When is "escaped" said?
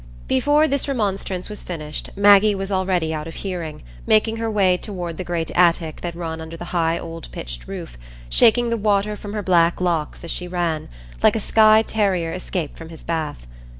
12.33-12.79